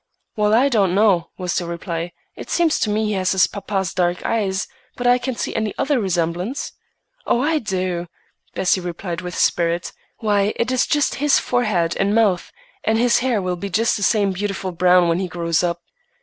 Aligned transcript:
"Well, 0.35 0.55
I 0.55 0.67
don't 0.67 0.95
know," 0.95 1.29
was 1.37 1.53
the 1.53 1.67
reply. 1.67 2.13
"It 2.35 2.49
seems 2.49 2.79
to 2.79 2.89
me 2.89 3.05
he 3.05 3.11
has 3.11 3.33
his 3.33 3.45
papa's 3.45 3.93
dark 3.93 4.25
eyes, 4.25 4.67
but 4.95 5.05
I 5.05 5.19
can't 5.19 5.37
see 5.37 5.53
any 5.55 5.75
other 5.77 5.99
resemblance." 5.99 6.71
"Oh, 7.27 7.39
I 7.39 7.59
do!" 7.59 8.07
Bessie 8.55 8.81
replied 8.81 9.21
with 9.21 9.37
spirit. 9.37 9.91
"Why, 10.17 10.53
it 10.55 10.71
is 10.71 10.87
just 10.87 11.13
his 11.21 11.37
forehead 11.37 11.95
and 11.99 12.15
mouth, 12.15 12.51
and 12.83 12.97
his 12.97 13.19
hair 13.19 13.43
will 13.43 13.57
be 13.57 13.69
just 13.69 13.95
the 13.95 14.01
same 14.01 14.31
beautiful 14.31 14.71
brown 14.71 15.07
when 15.07 15.19
he 15.19 15.27
grows 15.27 15.61
up." 15.61 15.83